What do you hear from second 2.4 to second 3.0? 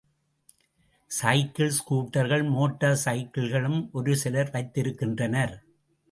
motor